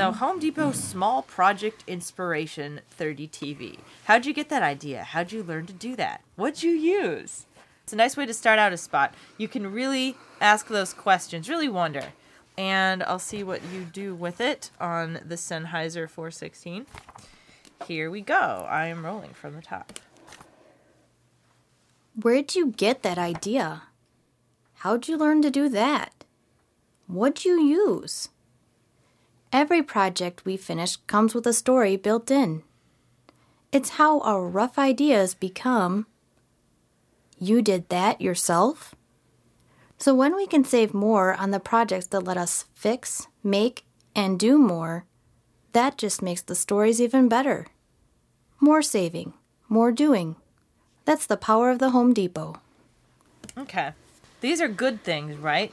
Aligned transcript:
So, 0.00 0.12
Home 0.12 0.38
Depot 0.38 0.72
Small 0.72 1.20
Project 1.20 1.84
Inspiration 1.86 2.80
30 2.88 3.28
TV. 3.28 3.78
How'd 4.04 4.24
you 4.24 4.32
get 4.32 4.48
that 4.48 4.62
idea? 4.62 5.04
How'd 5.04 5.30
you 5.30 5.42
learn 5.42 5.66
to 5.66 5.74
do 5.74 5.94
that? 5.94 6.22
What'd 6.36 6.62
you 6.62 6.70
use? 6.70 7.44
It's 7.84 7.92
a 7.92 7.96
nice 7.96 8.16
way 8.16 8.24
to 8.24 8.32
start 8.32 8.58
out 8.58 8.72
a 8.72 8.78
spot. 8.78 9.12
You 9.36 9.46
can 9.46 9.70
really 9.70 10.16
ask 10.40 10.68
those 10.68 10.94
questions, 10.94 11.50
really 11.50 11.68
wonder. 11.68 12.14
And 12.56 13.02
I'll 13.02 13.18
see 13.18 13.42
what 13.42 13.60
you 13.70 13.84
do 13.84 14.14
with 14.14 14.40
it 14.40 14.70
on 14.80 15.20
the 15.22 15.34
Sennheiser 15.34 16.08
416. 16.08 16.86
Here 17.86 18.10
we 18.10 18.22
go. 18.22 18.66
I 18.70 18.86
am 18.86 19.04
rolling 19.04 19.34
from 19.34 19.54
the 19.54 19.60
top. 19.60 20.00
Where'd 22.18 22.54
you 22.54 22.68
get 22.68 23.02
that 23.02 23.18
idea? 23.18 23.82
How'd 24.76 25.08
you 25.08 25.18
learn 25.18 25.42
to 25.42 25.50
do 25.50 25.68
that? 25.68 26.24
What'd 27.06 27.44
you 27.44 27.60
use? 27.60 28.30
Every 29.52 29.82
project 29.82 30.44
we 30.44 30.56
finish 30.56 30.96
comes 31.08 31.34
with 31.34 31.46
a 31.46 31.52
story 31.52 31.96
built 31.96 32.30
in. 32.30 32.62
It's 33.72 33.90
how 33.90 34.20
our 34.20 34.46
rough 34.46 34.78
ideas 34.78 35.34
become. 35.34 36.06
You 37.38 37.60
did 37.60 37.88
that 37.88 38.20
yourself? 38.20 38.94
So 39.98 40.14
when 40.14 40.36
we 40.36 40.46
can 40.46 40.64
save 40.64 40.94
more 40.94 41.34
on 41.34 41.50
the 41.50 41.60
projects 41.60 42.06
that 42.08 42.24
let 42.24 42.36
us 42.36 42.66
fix, 42.74 43.26
make, 43.42 43.84
and 44.14 44.38
do 44.38 44.56
more, 44.56 45.04
that 45.72 45.98
just 45.98 46.22
makes 46.22 46.42
the 46.42 46.54
stories 46.54 47.00
even 47.00 47.28
better. 47.28 47.66
More 48.60 48.82
saving, 48.82 49.34
more 49.68 49.90
doing. 49.90 50.36
That's 51.04 51.26
the 51.26 51.36
power 51.36 51.70
of 51.70 51.80
the 51.80 51.90
Home 51.90 52.14
Depot. 52.14 52.60
Okay. 53.58 53.92
These 54.40 54.60
are 54.60 54.68
good 54.68 55.02
things, 55.02 55.36
right? 55.36 55.72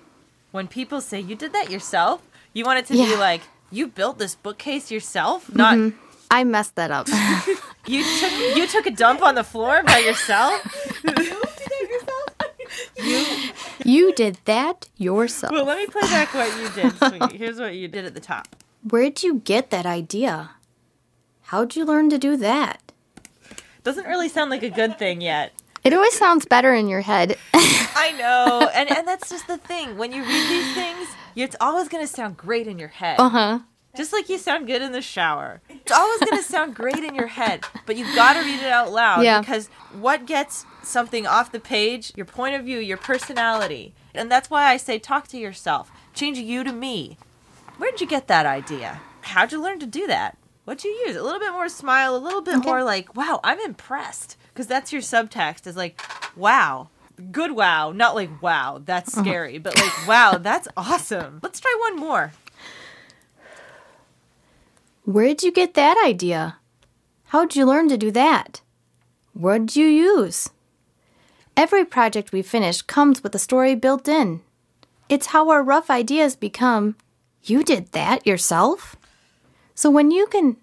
When 0.52 0.68
people 0.68 1.00
say, 1.00 1.20
You 1.20 1.36
did 1.36 1.54
that 1.54 1.70
yourself, 1.70 2.22
you 2.54 2.66
want 2.66 2.80
it 2.80 2.86
to 2.88 2.94
be 2.94 3.16
like, 3.16 3.42
You 3.72 3.88
built 3.88 4.18
this 4.18 4.36
bookcase 4.36 4.92
yourself? 4.92 5.54
Not 5.54 5.78
mm-hmm. 5.78 5.98
I 6.30 6.44
messed 6.44 6.76
that 6.76 6.92
up. 6.92 7.08
you 7.88 8.04
took 8.20 8.58
you 8.58 8.68
took 8.68 8.86
a 8.86 8.92
dump 8.92 9.22
on 9.22 9.36
the 9.36 9.44
floor 9.44 9.84
by 9.84 9.98
yourself? 10.08 10.62
you 12.98 13.42
you 13.84 14.14
did 14.14 14.38
that 14.46 14.90
yourself. 14.98 15.52
well 15.52 15.66
let 15.66 15.78
me 15.78 15.88
play 15.88 16.02
back 16.02 16.34
what 16.34 16.50
you 16.58 16.70
did, 16.70 16.98
sweetie. 16.98 17.38
Here's 17.38 17.60
what 17.60 17.76
you 17.76 17.88
did 17.88 18.06
at 18.06 18.14
the 18.14 18.20
top. 18.20 18.56
Where'd 18.90 19.24
you 19.24 19.42
get 19.44 19.70
that 19.72 19.86
idea? 19.86 20.52
How'd 21.44 21.76
you 21.76 21.86
learn 21.86 22.10
to 22.10 22.18
do 22.18 22.38
that? 22.38 22.92
Doesn't 23.84 24.06
really 24.06 24.28
sound 24.28 24.50
like 24.50 24.64
a 24.64 24.70
good 24.70 25.00
thing 25.00 25.22
yet. 25.22 25.54
It 25.88 25.94
always 25.94 26.14
sounds 26.18 26.46
better 26.46 26.74
in 26.74 26.88
your 26.88 27.02
head. 27.02 27.38
I 27.54 28.14
know. 28.18 28.70
And 28.74 28.92
and 28.92 29.08
that's 29.08 29.30
just 29.30 29.48
the 29.48 29.58
thing. 29.58 29.98
When 29.98 30.12
you 30.12 30.22
read 30.24 30.50
these 30.50 30.74
things, 30.76 31.08
it's 31.36 31.56
always 31.60 31.88
gonna 31.88 32.08
sound 32.08 32.38
great 32.38 32.68
in 32.68 32.78
your 32.78 32.90
head. 32.90 33.20
uh 33.20 33.30
huh. 33.30 33.60
Just 33.96 34.14
like 34.14 34.30
you 34.30 34.38
sound 34.38 34.68
good 34.68 34.84
in 34.84 34.92
the 34.92 35.02
shower. 35.02 35.60
It's 35.70 35.92
always 35.92 36.20
going 36.20 36.38
to 36.38 36.44
sound 36.44 36.76
great 36.76 37.00
in 37.04 37.16
your 37.16 37.26
head, 37.26 37.64
but 37.88 37.96
you've 37.98 38.14
got 38.14 38.34
to 38.34 38.42
read 38.42 38.60
it 38.60 38.72
out 38.72 38.92
loud 38.92 39.24
Yeah. 39.24 39.40
because 39.40 39.70
what 40.00 40.28
gets 40.28 40.68
something 40.84 41.26
off 41.26 41.52
the 41.52 41.60
page, 41.60 42.14
your 42.16 42.28
point 42.28 42.54
of 42.54 42.64
view, 42.64 42.78
your 42.78 42.98
personality. 42.98 43.96
And 44.14 44.30
that's 44.32 44.52
why 44.52 44.66
I 44.66 44.78
say 44.78 45.00
talk 45.00 45.28
to 45.30 45.38
yourself. 45.40 45.90
Change 46.14 46.38
you 46.38 46.64
to 46.64 46.72
me. 46.72 47.18
Where'd 47.80 48.00
you 48.00 48.06
get 48.06 48.28
that 48.28 48.46
idea? 48.46 49.02
How'd 49.22 49.52
you 49.52 49.60
learn 49.60 49.80
to 49.80 49.88
do 49.88 50.06
that? 50.06 50.38
What'd 50.66 50.84
you 50.84 50.92
use? 51.08 51.16
A 51.16 51.24
little 51.24 51.40
bit 51.40 51.54
more 51.54 51.68
smile, 51.70 52.16
a 52.16 52.20
little 52.20 52.42
bit 52.42 52.58
Okay. 52.58 52.70
more 52.70 52.84
like, 52.84 53.16
wow, 53.16 53.40
I'm 53.44 53.60
impressed. 53.62 54.38
Because 54.58 54.66
that's 54.66 54.92
your 54.92 55.04
subtext 55.04 55.68
is 55.68 55.78
like, 55.78 56.02
wow. 56.36 56.90
Good 57.32 57.52
wow, 57.52 57.92
not 57.92 58.16
like 58.16 58.42
wow, 58.42 58.82
that's 58.84 59.16
uh-huh. 59.16 59.24
scary, 59.24 59.60
but 59.60 59.76
like 59.76 60.08
wow, 60.08 60.40
that's 60.40 60.68
awesome. 60.76 61.40
Let's 61.44 61.60
try 61.60 61.76
one 61.80 61.96
more. 61.98 62.32
Where'd 65.06 65.44
you 65.44 65.52
get 65.52 65.76
that 65.76 66.04
idea? 66.04 66.58
How'd 67.26 67.56
you 67.56 67.68
learn 67.68 67.88
to 67.90 67.98
do 67.98 68.10
that? 68.10 68.62
What'd 69.34 69.76
you 69.76 69.86
use? 69.86 70.50
Every 71.56 71.86
project 71.86 72.32
we 72.32 72.42
finish 72.42 72.82
comes 72.82 73.22
with 73.22 73.36
a 73.36 73.40
story 73.40 73.76
built 73.76 74.08
in. 74.08 74.42
It's 75.08 75.28
how 75.28 75.52
our 75.52 75.62
rough 75.62 75.92
ideas 75.92 76.36
become, 76.36 76.96
you 77.44 77.64
did 77.64 77.92
that 77.92 78.26
yourself? 78.26 78.96
So 79.76 79.92
when 79.92 80.10
you 80.10 80.26
can 80.26 80.58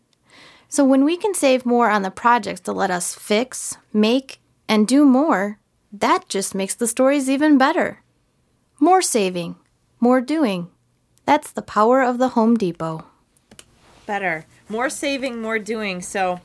so 0.75 0.85
when 0.85 1.05
we 1.05 1.17
can 1.17 1.35
save 1.35 1.65
more 1.65 1.89
on 1.89 2.03
the 2.03 2.11
projects 2.11 2.61
to 2.63 2.73
let 2.73 2.91
us 2.91 3.15
fix, 3.15 3.77
make, 3.93 4.41
and 4.69 4.89
do 4.89 5.05
more, 5.05 5.59
that 5.93 6.29
just 6.29 6.55
makes 6.55 6.75
the 6.75 6.89
stories 6.89 7.31
even 7.31 7.57
better. 7.59 8.03
More 8.81 9.01
saving, 9.01 9.55
more 10.01 10.21
doing. 10.21 10.69
That's 11.27 11.53
the 11.53 11.63
power 11.63 12.03
of 12.03 12.19
the 12.19 12.31
Home 12.31 12.57
Depot. 12.57 13.05
better. 14.05 14.47
More 14.69 14.91
saving, 14.91 15.41
more 15.41 15.59
doing. 15.59 16.03
So, 16.03 16.41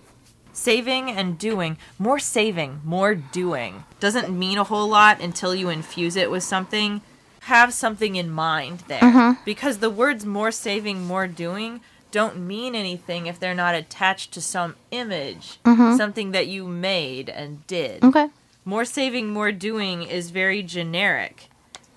saving 0.53 1.09
and 1.09 1.37
doing. 1.37 1.77
More 1.97 2.19
saving, 2.19 2.81
more 2.83 3.15
doing. 3.15 3.83
Doesn't 3.99 4.29
mean 4.37 4.57
a 4.57 4.63
whole 4.63 4.87
lot 4.87 5.21
until 5.21 5.55
you 5.55 5.69
infuse 5.69 6.15
it 6.15 6.29
with 6.29 6.43
something. 6.43 7.01
Have 7.41 7.73
something 7.73 8.15
in 8.15 8.29
mind 8.29 8.83
there. 8.87 9.01
Mm-hmm. 9.01 9.41
Because 9.43 9.79
the 9.79 9.89
words 9.89 10.25
more 10.25 10.51
saving, 10.51 11.05
more 11.07 11.27
doing 11.27 11.81
don't 12.11 12.37
mean 12.37 12.75
anything 12.75 13.27
if 13.27 13.39
they're 13.39 13.55
not 13.55 13.75
attached 13.75 14.31
to 14.33 14.41
some 14.41 14.75
image, 14.91 15.59
mm-hmm. 15.63 15.95
something 15.95 16.31
that 16.31 16.47
you 16.47 16.67
made 16.67 17.29
and 17.29 17.65
did. 17.67 18.03
Okay. 18.03 18.29
More 18.65 18.85
saving, 18.85 19.29
more 19.29 19.51
doing 19.51 20.03
is 20.03 20.31
very 20.31 20.61
generic. 20.61 21.49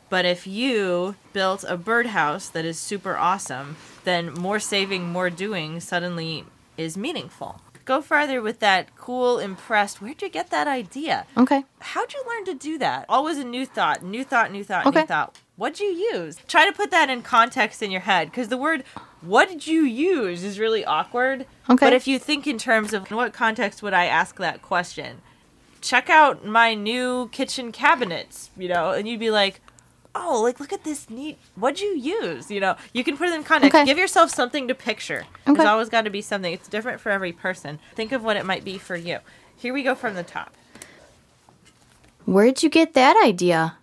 But 0.08 0.24
if 0.24 0.46
you 0.46 1.16
built 1.32 1.64
a 1.66 1.76
birdhouse 1.76 2.48
that 2.50 2.64
is 2.64 2.78
super 2.78 3.16
awesome, 3.16 3.76
then 4.04 4.32
more 4.34 4.60
saving, 4.60 5.10
more 5.10 5.30
doing 5.30 5.80
suddenly 5.80 6.44
is 6.76 6.96
meaningful. 6.96 7.60
Go 7.84 8.00
farther 8.00 8.40
with 8.40 8.60
that 8.60 8.94
cool, 8.96 9.38
impressed. 9.38 10.00
Where'd 10.00 10.22
you 10.22 10.28
get 10.28 10.50
that 10.50 10.68
idea? 10.68 11.26
Okay. 11.36 11.64
How'd 11.80 12.12
you 12.12 12.22
learn 12.28 12.44
to 12.44 12.54
do 12.54 12.78
that? 12.78 13.06
Always 13.08 13.38
a 13.38 13.44
new 13.44 13.66
thought, 13.66 14.04
new 14.04 14.22
thought, 14.22 14.52
new 14.52 14.62
thought, 14.62 14.84
new 14.84 15.02
thought. 15.02 15.36
What'd 15.56 15.80
you 15.80 15.86
use? 15.86 16.36
Try 16.46 16.66
to 16.66 16.72
put 16.72 16.90
that 16.90 17.10
in 17.10 17.22
context 17.22 17.82
in 17.82 17.90
your 17.90 18.02
head 18.02 18.30
because 18.30 18.48
the 18.48 18.56
word 18.56 18.84
what 19.22 19.48
did 19.48 19.66
you 19.66 19.82
use 19.82 20.42
is 20.42 20.58
really 20.58 20.84
awkward. 20.84 21.46
Okay. 21.70 21.86
But 21.86 21.92
if 21.92 22.06
you 22.06 22.18
think 22.18 22.46
in 22.46 22.58
terms 22.58 22.92
of 22.92 23.10
in 23.10 23.16
what 23.16 23.32
context 23.32 23.82
would 23.82 23.94
I 23.94 24.06
ask 24.06 24.36
that 24.36 24.62
question? 24.62 25.22
Check 25.80 26.10
out 26.10 26.44
my 26.44 26.74
new 26.74 27.28
kitchen 27.28 27.72
cabinets, 27.72 28.50
you 28.56 28.68
know, 28.68 28.90
and 28.90 29.08
you'd 29.08 29.20
be 29.20 29.30
like, 29.30 29.60
oh, 30.14 30.42
like 30.42 30.60
look 30.60 30.72
at 30.72 30.84
this 30.84 31.08
neat. 31.10 31.38
What'd 31.54 31.80
you 31.80 31.96
use? 31.96 32.50
You 32.50 32.60
know, 32.60 32.76
you 32.92 33.02
can 33.04 33.16
put 33.16 33.28
it 33.28 33.34
in 33.34 33.44
context. 33.44 33.74
Okay. 33.74 33.84
Give 33.84 33.98
yourself 33.98 34.30
something 34.30 34.68
to 34.68 34.74
picture. 34.74 35.24
Okay. 35.46 35.56
There's 35.56 35.68
always 35.68 35.88
got 35.88 36.02
to 36.02 36.10
be 36.10 36.22
something. 36.22 36.52
It's 36.52 36.68
different 36.68 37.00
for 37.00 37.10
every 37.10 37.32
person. 37.32 37.78
Think 37.94 38.12
of 38.12 38.22
what 38.22 38.36
it 38.36 38.44
might 38.44 38.64
be 38.64 38.78
for 38.78 38.96
you. 38.96 39.18
Here 39.56 39.72
we 39.72 39.82
go 39.82 39.94
from 39.94 40.14
the 40.14 40.22
top. 40.22 40.54
Where'd 42.24 42.62
you 42.62 42.68
get 42.68 42.94
that 42.94 43.20
idea? 43.24 43.78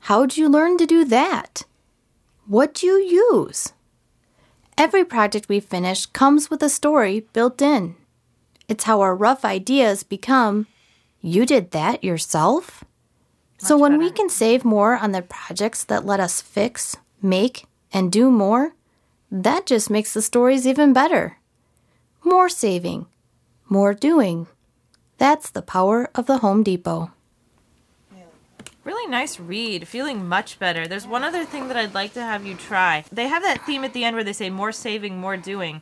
How'd 0.00 0.36
you 0.36 0.48
learn 0.48 0.76
to 0.78 0.86
do 0.86 1.04
that? 1.04 1.62
What'd 2.46 2.82
you 2.82 2.96
use? 2.98 3.72
Every 4.76 5.04
project 5.04 5.48
we 5.48 5.60
finish 5.60 6.06
comes 6.06 6.50
with 6.50 6.62
a 6.62 6.68
story 6.68 7.26
built 7.32 7.62
in. 7.62 7.94
It's 8.68 8.84
how 8.84 9.00
our 9.00 9.14
rough 9.14 9.44
ideas 9.44 10.02
become, 10.02 10.66
you 11.20 11.46
did 11.46 11.70
that 11.70 12.02
yourself? 12.02 12.84
so 13.58 13.78
when 13.78 13.96
we 13.98 14.10
can 14.10 14.28
save 14.28 14.62
more 14.62 14.96
on 14.96 15.12
the 15.12 15.22
projects 15.22 15.84
that 15.84 16.04
let 16.04 16.20
us 16.20 16.42
fix, 16.42 16.98
make, 17.22 17.64
and 17.92 18.12
do 18.12 18.30
more, 18.30 18.74
that 19.30 19.64
just 19.64 19.88
makes 19.88 20.12
the 20.12 20.20
stories 20.20 20.66
even 20.66 20.92
better. 20.92 21.38
More 22.22 22.50
saving, 22.50 23.06
more 23.68 23.94
doing. 23.94 24.48
That's 25.16 25.48
the 25.48 25.62
power 25.62 26.10
of 26.14 26.26
the 26.26 26.38
Home 26.38 26.62
Depot. 26.62 27.13
Really 28.84 29.10
nice 29.10 29.40
read. 29.40 29.88
Feeling 29.88 30.28
much 30.28 30.58
better. 30.58 30.86
There's 30.86 31.06
one 31.06 31.24
other 31.24 31.44
thing 31.44 31.68
that 31.68 31.76
I'd 31.76 31.94
like 31.94 32.12
to 32.14 32.22
have 32.22 32.46
you 32.46 32.54
try. 32.54 33.04
They 33.10 33.28
have 33.28 33.42
that 33.42 33.64
theme 33.64 33.82
at 33.84 33.94
the 33.94 34.04
end 34.04 34.14
where 34.14 34.24
they 34.24 34.32
say 34.34 34.50
more 34.50 34.72
saving, 34.72 35.18
more 35.18 35.36
doing. 35.38 35.80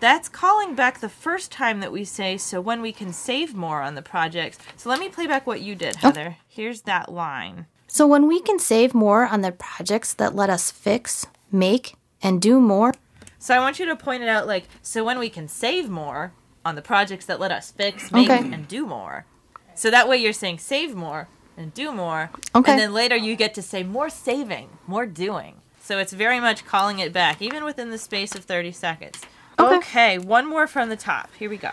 That's 0.00 0.28
calling 0.28 0.74
back 0.74 0.98
the 0.98 1.08
first 1.08 1.52
time 1.52 1.78
that 1.80 1.92
we 1.92 2.02
say, 2.04 2.36
so 2.36 2.60
when 2.60 2.82
we 2.82 2.90
can 2.92 3.12
save 3.12 3.54
more 3.54 3.82
on 3.82 3.94
the 3.94 4.02
projects. 4.02 4.58
So 4.76 4.88
let 4.90 4.98
me 4.98 5.08
play 5.08 5.28
back 5.28 5.46
what 5.46 5.60
you 5.60 5.76
did, 5.76 5.94
oh. 5.96 6.08
Heather. 6.08 6.36
Here's 6.48 6.80
that 6.82 7.12
line. 7.12 7.66
So 7.86 8.06
when 8.08 8.26
we 8.26 8.40
can 8.40 8.58
save 8.58 8.94
more 8.94 9.26
on 9.26 9.42
the 9.42 9.52
projects 9.52 10.12
that 10.14 10.34
let 10.34 10.50
us 10.50 10.72
fix, 10.72 11.26
make, 11.52 11.94
and 12.20 12.42
do 12.42 12.58
more, 12.60 12.94
So 13.38 13.54
I 13.54 13.58
want 13.60 13.78
you 13.78 13.86
to 13.86 13.94
point 13.96 14.22
it 14.24 14.28
out 14.28 14.46
like, 14.48 14.64
so 14.82 15.04
when 15.04 15.18
we 15.20 15.28
can 15.28 15.46
save 15.46 15.88
more 15.88 16.32
on 16.64 16.74
the 16.74 16.82
projects 16.82 17.26
that 17.26 17.38
let 17.40 17.52
us 17.52 17.70
fix, 17.70 18.10
make, 18.10 18.30
Okay. 18.30 18.38
and 18.52 18.66
do 18.66 18.86
more. 18.86 19.26
So 19.74 19.90
that 19.90 20.08
way 20.08 20.16
you're 20.16 20.32
saying 20.32 20.58
save 20.58 20.94
more 20.96 21.28
and 21.56 21.72
do 21.74 21.92
more. 21.92 22.30
Okay. 22.54 22.72
And 22.72 22.80
then 22.80 22.92
later 22.92 23.16
you 23.16 23.36
get 23.36 23.54
to 23.54 23.62
say 23.62 23.82
more 23.82 24.08
saving, 24.08 24.70
more 24.86 25.06
doing. 25.06 25.56
So 25.80 25.98
it's 25.98 26.12
very 26.12 26.40
much 26.40 26.64
calling 26.64 26.98
it 26.98 27.12
back, 27.12 27.42
even 27.42 27.64
within 27.64 27.90
the 27.90 27.98
space 27.98 28.34
of 28.34 28.44
30 28.44 28.72
seconds. 28.72 29.20
Okay. 29.58 29.76
okay 29.76 30.18
one 30.18 30.48
more 30.48 30.66
from 30.66 30.88
the 30.88 30.96
top. 30.96 31.30
Here 31.38 31.50
we 31.50 31.56
go. 31.56 31.72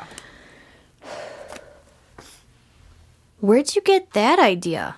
where'd 3.40 3.76
you 3.76 3.81
get 3.81 4.12
that 4.14 4.40
idea? 4.40 4.98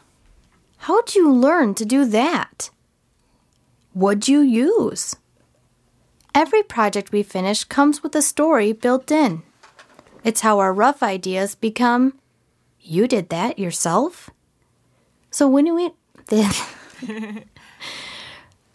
How'd 0.77 1.13
you 1.13 1.31
learn 1.31 1.75
to 1.75 1.85
do 1.85 2.05
that? 2.05 2.71
What'd 3.93 4.27
you 4.27 4.39
use? 4.39 5.15
Every 6.33 6.63
project 6.63 7.11
we 7.11 7.23
finish 7.23 7.65
comes 7.65 8.01
with 8.01 8.15
a 8.15 8.21
story 8.21 8.71
built 8.71 9.11
in. 9.11 9.43
It's 10.23 10.41
how 10.41 10.59
our 10.59 10.73
rough 10.73 11.03
ideas 11.03 11.55
become 11.55 12.13
you 12.79 13.07
did 13.07 13.29
that 13.29 13.59
yourself? 13.59 14.31
So 15.31 15.47
when 15.47 15.73
we 15.75 15.91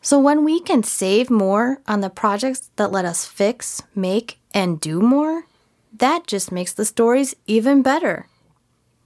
So 0.01 0.19
when 0.21 0.45
we 0.45 0.61
can 0.61 0.83
save 0.85 1.31
more 1.31 1.81
on 1.87 2.01
the 2.01 2.11
projects 2.11 2.71
that 2.77 2.93
let 2.93 3.05
us 3.05 3.27
fix, 3.27 3.83
make, 3.95 4.39
and 4.55 4.81
do 4.81 5.01
more, 5.01 5.47
that 5.93 6.27
just 6.27 6.53
makes 6.53 6.73
the 6.73 6.85
stories 6.85 7.35
even 7.47 7.83
better. 7.83 8.27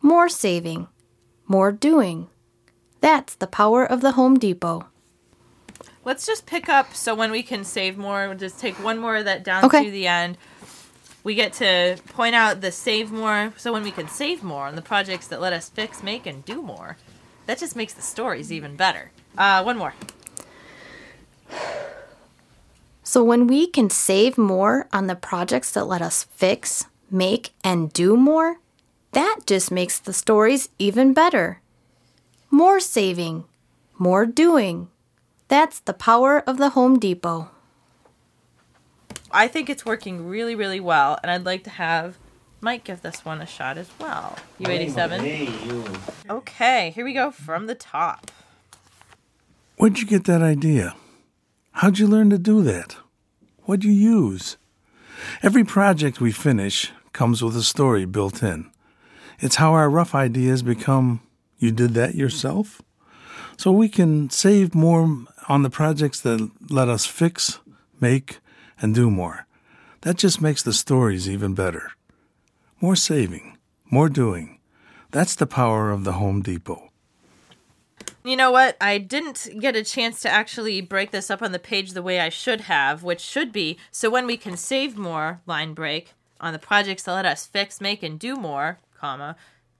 More 0.02 0.28
saving, 0.28 0.88
more 1.46 1.72
doing. 1.72 2.28
That's 3.00 3.34
the 3.34 3.46
power 3.46 3.84
of 3.84 4.02
the 4.02 4.12
Home 4.12 4.38
Depot. 4.38 4.86
Let's 6.04 6.26
just 6.26 6.44
pick 6.44 6.68
up 6.68 6.94
so 6.94 7.14
when 7.14 7.30
we 7.30 7.42
can 7.42 7.64
save 7.64 7.96
more, 7.96 8.28
we'll 8.28 8.36
just 8.36 8.58
take 8.60 8.74
one 8.82 8.98
more 8.98 9.16
of 9.16 9.24
that 9.24 9.42
down 9.42 9.64
Okay. 9.64 9.84
to 9.84 9.90
the 9.90 10.06
end. 10.06 10.36
We 11.24 11.34
get 11.34 11.52
to 11.54 11.96
point 12.08 12.34
out 12.34 12.60
the 12.60 12.72
save 12.72 13.10
more, 13.10 13.52
so 13.56 13.72
when 13.72 13.82
we 13.82 13.90
can 13.90 14.08
save 14.08 14.42
more 14.42 14.66
on 14.66 14.76
the 14.76 14.82
projects 14.82 15.26
that 15.28 15.40
let 15.40 15.52
us 15.52 15.68
fix, 15.70 16.02
make, 16.02 16.26
and 16.26 16.44
do 16.44 16.60
more. 16.62 16.96
That 17.50 17.58
just 17.58 17.74
makes 17.74 17.94
the 17.94 18.00
stories 18.00 18.52
even 18.52 18.76
better. 18.76 19.10
Uh, 19.36 19.64
one 19.64 19.76
more. 19.76 19.92
So 23.02 23.24
when 23.24 23.48
we 23.48 23.66
can 23.66 23.90
save 23.90 24.38
more 24.38 24.86
on 24.92 25.08
the 25.08 25.16
projects 25.16 25.72
that 25.72 25.88
let 25.88 26.00
us 26.00 26.28
fix, 26.30 26.86
make, 27.10 27.52
and 27.64 27.92
do 27.92 28.16
more, 28.16 28.60
that 29.10 29.40
just 29.46 29.72
makes 29.72 29.98
the 29.98 30.12
stories 30.12 30.68
even 30.78 31.12
better. 31.12 31.60
More 32.52 32.78
saving, 32.78 33.42
more 33.98 34.26
doing. 34.26 34.86
That's 35.48 35.80
the 35.80 35.92
power 35.92 36.48
of 36.48 36.56
the 36.56 36.70
Home 36.78 37.00
Depot. 37.00 37.50
I 39.32 39.48
think 39.48 39.68
it's 39.68 39.84
working 39.84 40.28
really, 40.28 40.54
really 40.54 40.78
well, 40.78 41.18
and 41.20 41.32
I'd 41.32 41.46
like 41.46 41.64
to 41.64 41.70
have 41.70 42.16
Mike 42.60 42.84
give 42.84 43.02
this 43.02 43.24
one 43.24 43.40
a 43.40 43.46
shot 43.46 43.78
as 43.78 43.88
well. 43.98 44.36
U87. 44.60 45.20
Hey. 45.20 46.30
Okay, 46.30 46.90
here 46.90 47.04
we 47.04 47.14
go 47.14 47.30
from 47.30 47.66
the 47.66 47.74
top. 47.74 48.30
Where'd 49.76 49.98
you 49.98 50.06
get 50.06 50.24
that 50.24 50.42
idea? 50.42 50.94
How'd 51.72 51.98
you 51.98 52.06
learn 52.06 52.28
to 52.30 52.38
do 52.38 52.62
that? 52.62 52.96
What'd 53.62 53.84
you 53.84 53.92
use? 53.92 54.58
Every 55.42 55.64
project 55.64 56.20
we 56.20 56.32
finish 56.32 56.92
comes 57.12 57.42
with 57.42 57.56
a 57.56 57.62
story 57.62 58.04
built 58.04 58.42
in. 58.42 58.70
It's 59.38 59.56
how 59.56 59.72
our 59.72 59.88
rough 59.88 60.14
ideas 60.14 60.62
become 60.62 61.20
you 61.58 61.70
did 61.70 61.94
that 61.94 62.14
yourself? 62.14 62.82
So 63.56 63.72
we 63.72 63.88
can 63.88 64.28
save 64.30 64.74
more 64.74 65.24
on 65.48 65.62
the 65.62 65.70
projects 65.70 66.20
that 66.20 66.50
let 66.70 66.88
us 66.88 67.06
fix, 67.06 67.58
make, 68.00 68.38
and 68.80 68.94
do 68.94 69.10
more. 69.10 69.46
That 70.02 70.16
just 70.16 70.40
makes 70.40 70.62
the 70.62 70.72
stories 70.72 71.28
even 71.28 71.54
better. 71.54 71.92
More 72.80 72.96
saving, 72.96 73.58
more 73.90 74.08
doing. 74.08 74.58
That's 75.10 75.34
the 75.34 75.46
power 75.46 75.90
of 75.90 76.04
the 76.04 76.12
Home 76.12 76.40
Depot. 76.42 76.90
You 78.24 78.36
know 78.36 78.50
what? 78.50 78.76
I 78.80 78.98
didn't 78.98 79.48
get 79.60 79.76
a 79.76 79.82
chance 79.84 80.20
to 80.20 80.28
actually 80.28 80.80
break 80.80 81.10
this 81.10 81.30
up 81.30 81.42
on 81.42 81.52
the 81.52 81.58
page 81.58 81.92
the 81.92 82.02
way 82.02 82.20
I 82.20 82.28
should 82.28 82.62
have, 82.62 83.02
which 83.02 83.20
should 83.20 83.52
be 83.52 83.78
so 83.90 84.10
when 84.10 84.26
we 84.26 84.36
can 84.36 84.56
save 84.56 84.96
more 84.96 85.40
line 85.46 85.72
break 85.74 86.12
on 86.40 86.52
the 86.52 86.58
projects 86.58 87.02
that 87.04 87.14
let 87.14 87.26
us 87.26 87.46
fix, 87.46 87.80
make, 87.80 88.02
and 88.02 88.18
do 88.18 88.36
more, 88.36 88.78
comma, 88.98 89.36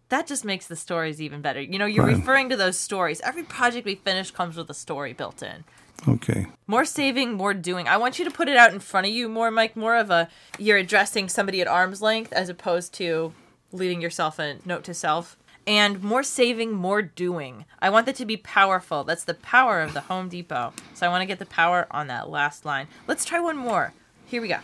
that 0.08 0.26
just 0.26 0.44
makes 0.44 0.67
the 0.67 0.76
stories 0.76 1.20
even 1.23 1.41
better. 1.41 1.61
You 1.61 1.79
know, 1.79 1.87
you're 1.87 2.05
Right. 2.06 2.17
referring 2.17 2.49
to 2.49 2.56
those 2.56 2.79
stories. 2.79 3.20
Every 3.20 3.43
project 3.44 3.87
we 3.87 3.94
finish 3.94 4.31
comes 4.31 4.56
with 4.56 4.69
a 4.69 4.75
story 4.75 5.12
built 5.12 5.43
in. 5.43 5.64
Okay. 6.08 6.47
More 6.67 6.85
saving, 6.85 7.35
more 7.35 7.52
doing. 7.55 7.87
I 7.87 7.97
want 7.97 8.19
you 8.19 8.25
to 8.25 8.31
put 8.31 8.49
it 8.49 8.56
out 8.56 8.73
in 8.73 8.81
front 8.81 9.06
of 9.06 9.12
you 9.12 9.29
more, 9.29 9.50
Mike. 9.50 9.76
More 9.76 9.97
of 9.97 10.11
a 10.11 10.29
you're 10.58 10.79
addressing 10.79 11.29
somebody 11.29 11.61
at 11.61 11.69
arm's 11.69 12.00
length 12.00 12.32
as 12.32 12.49
opposed 12.49 12.94
to 12.94 13.32
leading 13.73 14.00
yourself 14.00 14.38
a 14.38 14.56
note 14.64 14.85
to 14.85 14.94
self. 14.94 15.37
And 15.67 16.02
more 16.02 16.23
saving, 16.23 16.73
more 16.73 17.02
doing. 17.02 17.67
I 17.81 17.91
want 17.91 18.06
that 18.06 18.17
to 18.17 18.25
be 18.25 18.37
powerful. 18.37 19.05
That's 19.05 19.25
the 19.25 19.35
power 19.35 19.82
of 19.82 19.93
the 19.93 20.00
Home 20.02 20.29
Depot. 20.29 20.73
So 20.94 21.06
I 21.06 21.11
want 21.11 21.23
to 21.23 21.26
get 21.26 21.38
the 21.38 21.47
power 21.47 21.87
on 21.91 22.06
that 22.06 22.31
last 22.31 22.64
line. 22.64 22.88
Let's 23.06 23.25
try 23.25 23.41
one 23.41 23.56
more. 23.56 23.93
Here 24.26 24.41
we 24.41 24.49
go. 24.49 24.58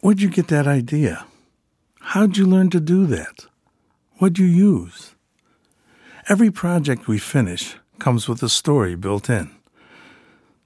Where'd 0.00 0.22
you 0.22 0.30
get 0.30 0.48
that 0.48 0.66
idea? 0.66 1.26
How'd 2.00 2.38
you 2.38 2.46
learn 2.46 2.70
to 2.70 2.80
do 2.80 3.04
that? 3.06 3.46
What'd 4.16 4.38
you 4.38 4.46
use? 4.46 5.14
Every 6.28 6.50
project 6.50 7.06
we 7.06 7.18
finish 7.18 7.76
comes 7.98 8.28
with 8.28 8.42
a 8.42 8.48
story 8.48 8.94
built 8.94 9.28
in. 9.28 9.50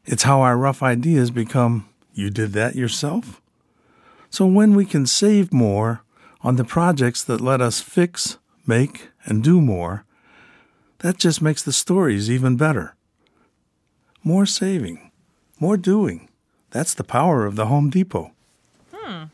It's 0.05 0.25
how 0.25 0.41
our 0.41 0.57
rough 0.57 0.83
ideas 0.83 1.31
become 1.31 1.89
you 2.15 2.31
did 2.31 2.53
that 2.53 2.75
yourself? 2.75 3.41
So 4.31 4.47
when 4.47 4.75
we 4.75 4.85
can 4.85 5.07
save 5.07 5.53
more 5.53 6.03
on 6.41 6.57
the 6.57 6.65
projects 6.65 7.23
that 7.25 7.41
let 7.41 7.61
us 7.61 7.81
fix, 7.81 8.39
make, 8.67 9.11
and 9.25 9.45
do 9.45 9.61
more, 9.61 10.05
that 10.99 11.19
just 11.19 11.43
makes 11.43 11.63
the 11.63 11.73
stories 11.73 12.31
even 12.31 12.57
better. 12.57 12.95
More 14.25 14.47
saving, 14.47 15.11
more 15.59 15.77
doing. 15.77 16.29
That's 16.71 16.95
the 16.95 17.05
power 17.05 17.45
of 17.45 17.57
the 17.57 17.67
Home 17.67 17.91
Depot. 17.91 18.33
Hmm. 18.93 19.25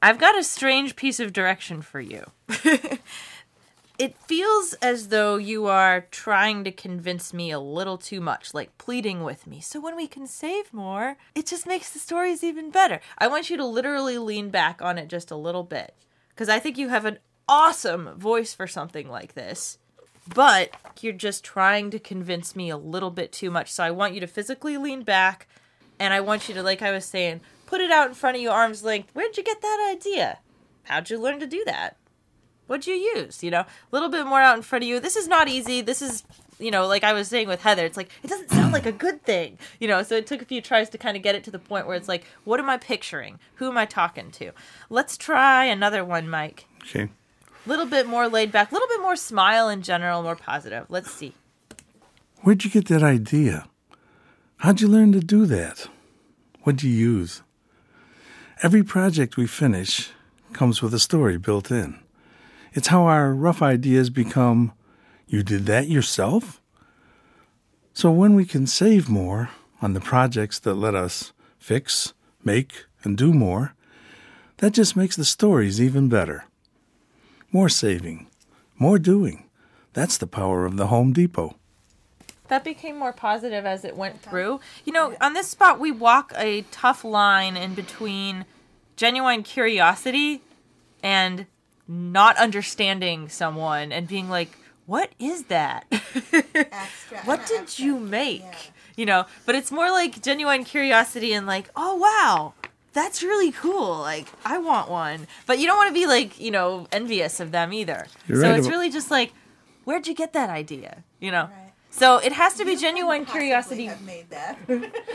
I've 0.00 0.18
got 0.18 0.38
a 0.38 0.44
strange 0.44 0.96
piece 0.96 1.20
of 1.20 1.32
direction 1.32 1.82
for 1.82 2.00
you. 2.00 2.24
it 3.98 4.16
feels 4.18 4.74
as 4.74 5.08
though 5.08 5.36
you 5.36 5.66
are 5.66 6.06
trying 6.10 6.64
to 6.64 6.72
convince 6.72 7.32
me 7.32 7.50
a 7.50 7.60
little 7.60 7.96
too 7.96 8.20
much, 8.20 8.52
like 8.52 8.76
pleading 8.76 9.22
with 9.22 9.46
me. 9.46 9.60
So 9.60 9.80
when 9.80 9.94
we 9.94 10.08
can 10.08 10.26
save 10.26 10.72
more, 10.72 11.16
it 11.34 11.46
just 11.46 11.66
makes 11.66 11.90
the 11.90 12.00
stories 12.00 12.42
even 12.42 12.70
better. 12.70 13.00
I 13.18 13.28
want 13.28 13.50
you 13.50 13.56
to 13.56 13.64
literally 13.64 14.18
lean 14.18 14.50
back 14.50 14.82
on 14.82 14.98
it 14.98 15.08
just 15.08 15.30
a 15.30 15.36
little 15.36 15.62
bit 15.62 15.94
because 16.30 16.48
I 16.48 16.58
think 16.58 16.76
you 16.76 16.88
have 16.88 17.04
an 17.04 17.18
awesome 17.48 18.14
voice 18.16 18.52
for 18.52 18.66
something 18.66 19.08
like 19.08 19.34
this. 19.34 19.78
But 20.34 20.70
you're 21.00 21.12
just 21.12 21.44
trying 21.44 21.90
to 21.90 21.98
convince 21.98 22.56
me 22.56 22.70
a 22.70 22.78
little 22.78 23.10
bit 23.10 23.30
too 23.30 23.50
much. 23.50 23.70
So 23.70 23.84
I 23.84 23.90
want 23.90 24.14
you 24.14 24.20
to 24.20 24.26
physically 24.26 24.78
lean 24.78 25.02
back 25.02 25.46
and 26.00 26.14
I 26.14 26.20
want 26.20 26.48
you 26.48 26.54
to, 26.54 26.62
like 26.62 26.82
I 26.82 26.90
was 26.90 27.04
saying, 27.04 27.42
put 27.66 27.80
it 27.80 27.90
out 27.90 28.08
in 28.08 28.14
front 28.14 28.36
of 28.36 28.42
you, 28.42 28.50
arm's 28.50 28.82
length. 28.82 29.10
Where'd 29.12 29.36
you 29.36 29.44
get 29.44 29.60
that 29.60 29.94
idea? 29.94 30.38
How'd 30.84 31.10
you 31.10 31.20
learn 31.20 31.40
to 31.40 31.46
do 31.46 31.62
that? 31.66 31.96
What'd 32.66 32.86
you 32.86 32.94
use? 32.94 33.42
You 33.42 33.50
know, 33.50 33.60
a 33.60 33.66
little 33.92 34.08
bit 34.08 34.26
more 34.26 34.40
out 34.40 34.56
in 34.56 34.62
front 34.62 34.84
of 34.84 34.88
you. 34.88 35.00
This 35.00 35.16
is 35.16 35.28
not 35.28 35.48
easy. 35.48 35.80
This 35.80 36.00
is, 36.00 36.24
you 36.58 36.70
know, 36.70 36.86
like 36.86 37.04
I 37.04 37.12
was 37.12 37.28
saying 37.28 37.48
with 37.48 37.62
Heather, 37.62 37.84
it's 37.84 37.96
like, 37.96 38.10
it 38.22 38.28
doesn't 38.28 38.50
sound 38.50 38.72
like 38.72 38.86
a 38.86 38.92
good 38.92 39.22
thing, 39.22 39.58
you 39.80 39.88
know, 39.88 40.02
so 40.02 40.14
it 40.14 40.26
took 40.26 40.40
a 40.40 40.44
few 40.44 40.60
tries 40.60 40.88
to 40.90 40.98
kind 40.98 41.16
of 41.16 41.22
get 41.22 41.34
it 41.34 41.44
to 41.44 41.50
the 41.50 41.58
point 41.58 41.86
where 41.86 41.96
it's 41.96 42.08
like, 42.08 42.24
what 42.44 42.60
am 42.60 42.70
I 42.70 42.76
picturing? 42.78 43.38
Who 43.56 43.68
am 43.68 43.76
I 43.76 43.86
talking 43.86 44.30
to? 44.32 44.52
Let's 44.88 45.16
try 45.16 45.64
another 45.64 46.04
one, 46.04 46.28
Mike. 46.28 46.66
Okay. 46.82 47.08
A 47.66 47.68
little 47.68 47.86
bit 47.86 48.06
more 48.06 48.28
laid 48.28 48.52
back, 48.52 48.70
a 48.70 48.74
little 48.74 48.88
bit 48.88 49.00
more 49.00 49.16
smile 49.16 49.68
in 49.68 49.82
general, 49.82 50.22
more 50.22 50.36
positive. 50.36 50.86
Let's 50.88 51.10
see. 51.10 51.34
Where'd 52.42 52.64
you 52.64 52.70
get 52.70 52.88
that 52.88 53.02
idea? 53.02 53.66
How'd 54.58 54.80
you 54.80 54.88
learn 54.88 55.12
to 55.12 55.20
do 55.20 55.46
that? 55.46 55.88
What'd 56.62 56.82
you 56.82 56.90
use? 56.90 57.42
Every 58.62 58.82
project 58.82 59.36
we 59.36 59.46
finish 59.46 60.10
comes 60.52 60.80
with 60.80 60.94
a 60.94 60.98
story 60.98 61.36
built 61.36 61.70
in. 61.70 61.98
It's 62.74 62.88
how 62.88 63.04
our 63.04 63.32
rough 63.32 63.62
ideas 63.62 64.10
become 64.10 64.72
you 65.28 65.44
did 65.44 65.66
that 65.66 65.86
yourself? 65.86 66.60
So 67.92 68.10
when 68.10 68.34
we 68.34 68.44
can 68.44 68.66
save 68.66 69.08
more 69.08 69.50
on 69.80 69.92
the 69.94 70.00
projects 70.00 70.58
that 70.58 70.74
let 70.74 70.96
us 70.96 71.32
fix, 71.56 72.14
make, 72.42 72.86
and 73.04 73.16
do 73.16 73.32
more, 73.32 73.74
that 74.56 74.72
just 74.72 74.96
makes 74.96 75.14
the 75.14 75.24
stories 75.24 75.80
even 75.80 76.08
better. 76.08 76.46
More 77.52 77.68
saving, 77.68 78.26
more 78.76 78.98
doing. 78.98 79.48
That's 79.92 80.18
the 80.18 80.26
power 80.26 80.66
of 80.66 80.76
the 80.76 80.88
Home 80.88 81.12
Depot. 81.12 81.54
that 82.48 82.64
became 82.64 82.98
more 82.98 83.12
positive 83.12 83.64
as 83.64 83.84
it 83.84 83.96
went 83.96 84.20
through. 84.20 84.58
You 84.84 84.92
know, 84.92 85.14
on 85.20 85.32
this 85.34 85.48
spot, 85.48 85.78
we 85.78 85.92
walk 85.92 86.32
a 86.36 86.62
tough 86.72 87.04
line 87.04 87.56
in 87.56 87.74
between 87.74 88.44
genuine 88.96 89.44
curiosity 89.44 90.42
and 91.02 91.46
not 91.88 92.36
understanding 92.36 93.28
someone 93.28 93.92
and 93.92 94.08
being 94.08 94.28
like, 94.28 94.50
what 94.86 95.10
is 95.18 95.44
that? 95.44 95.86
Abstract. 95.92 97.26
what 97.26 97.46
did 97.46 97.78
you 97.78 97.98
make? 97.98 98.42
You 98.96 99.06
know, 99.06 99.26
but 99.46 99.54
it's 99.54 99.72
more 99.72 99.90
like 99.90 100.22
genuine 100.22 100.64
curiosity 100.64 101.32
and 101.32 101.46
like, 101.46 101.68
oh, 101.76 101.96
wow. 101.96 102.54
That's 102.92 103.22
really 103.24 103.50
cool. 103.50 103.98
Like, 103.98 104.28
I 104.44 104.58
want 104.58 104.88
one. 104.88 105.26
But 105.46 105.58
you 105.58 105.66
don't 105.66 105.76
want 105.76 105.88
to 105.88 105.94
be 106.00 106.06
like, 106.06 106.38
you 106.40 106.50
know, 106.52 106.86
envious 106.92 107.40
of 107.40 107.50
them 107.50 107.72
either. 107.72 108.06
You're 108.28 108.40
so 108.40 108.48
right 108.50 108.58
it's 108.58 108.66
about- 108.68 108.76
really 108.76 108.90
just 108.90 109.10
like, 109.10 109.32
where'd 109.84 110.06
you 110.06 110.14
get 110.14 110.32
that 110.34 110.48
idea? 110.48 111.02
You 111.18 111.32
know? 111.32 111.44
Right. 111.50 111.63
So 111.96 112.18
it 112.18 112.32
has 112.32 112.54
to 112.54 112.64
be 112.64 112.72
You 112.72 112.80
genuine 112.80 113.24
curiosity. 113.24 113.88
Made 114.04 114.28
that. 114.30 114.58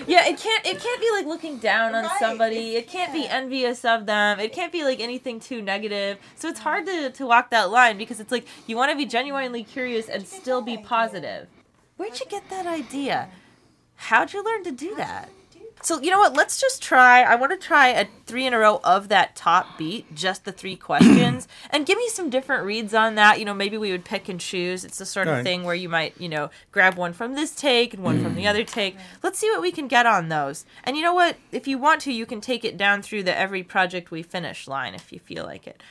Yeah, 0.07 0.25
it 0.27 0.37
can't 0.39 0.65
it 0.65 0.79
can't 0.79 1.01
be 1.01 1.11
like 1.11 1.25
looking 1.25 1.57
down 1.57 1.93
on 1.93 2.05
Right, 2.05 2.19
somebody. 2.19 2.77
It 2.77 2.87
can't 2.87 3.11
be 3.11 3.27
envious 3.27 3.83
of 3.83 4.05
them. 4.05 4.39
It 4.39 4.53
can't 4.53 4.71
be 4.71 4.83
like 4.85 5.01
anything 5.01 5.41
too 5.41 5.61
negative. 5.61 6.17
So 6.35 6.47
it's 6.47 6.61
hard 6.61 6.85
to, 6.85 7.11
to 7.11 7.25
walk 7.25 7.49
that 7.51 7.69
line 7.69 7.97
because 7.97 8.19
it's 8.21 8.31
like 8.31 8.47
you 8.65 8.77
want 8.77 8.91
to 8.91 8.97
be 8.97 9.05
genuinely 9.05 9.63
curious 9.63 10.07
and 10.07 10.25
still 10.25 10.61
be 10.61 10.77
positive. 10.77 11.47
Where'd 11.97 12.17
you 12.19 12.25
get 12.27 12.49
that 12.49 12.65
idea? 12.65 13.29
How'd 13.95 14.31
you 14.31 14.41
learn 14.43 14.63
to 14.63 14.71
do 14.71 14.95
that? 14.95 15.29
So 15.81 16.01
you 16.01 16.11
know 16.11 16.19
what? 16.19 16.33
Let's 16.33 16.59
just 16.59 16.81
try. 16.81 17.21
I 17.21 17.35
want 17.35 17.51
to 17.51 17.67
try 17.67 17.89
a 17.89 18.07
three 18.25 18.45
in 18.45 18.53
a 18.53 18.59
row 18.59 18.81
of 18.83 19.07
that 19.09 19.35
top 19.35 19.77
beat, 19.77 20.13
just 20.13 20.45
the 20.45 20.51
three 20.51 20.75
questions, 20.75 21.47
and 21.69 21.85
give 21.85 21.97
me 21.97 22.09
some 22.09 22.29
different 22.29 22.65
reads 22.65 22.93
on 22.93 23.15
that. 23.15 23.39
You 23.39 23.45
know, 23.45 23.53
maybe 23.53 23.77
we 23.77 23.91
would 23.91 24.05
pick 24.05 24.27
and 24.27 24.39
choose. 24.39 24.83
It's 24.83 24.97
the 24.97 25.05
sort 25.05 25.27
of 25.27 25.31
Alright. 25.31 25.45
thing 25.45 25.63
where 25.63 25.75
you 25.75 25.89
might, 25.89 26.19
you 26.19 26.29
know, 26.29 26.49
grab 26.71 26.95
one 26.95 27.13
from 27.13 27.33
this 27.33 27.55
take 27.55 27.93
and 27.93 28.03
one 28.03 28.21
from 28.21 28.35
the 28.35 28.43
mm. 28.43 28.49
other 28.49 28.63
take. 28.63 28.97
Let's 29.23 29.39
see 29.39 29.49
what 29.49 29.61
we 29.61 29.71
can 29.71 29.87
get 29.87 30.05
on 30.05 30.29
those. 30.29 30.65
And 30.83 30.97
you 30.97 31.03
know 31.03 31.13
what? 31.13 31.37
If 31.51 31.67
you 31.67 31.77
want 31.77 32.01
to, 32.01 32.13
you 32.13 32.25
can 32.25 32.41
take 32.41 32.65
it 32.65 32.77
down 32.77 33.01
through 33.01 33.23
the 33.23 33.37
every 33.37 33.63
project 33.63 34.11
we 34.11 34.21
finish 34.21 34.67
line 34.67 34.93
if 34.93 35.11
you 35.11 35.19
feel 35.19 35.45
like 35.45 35.65
it 35.65 35.81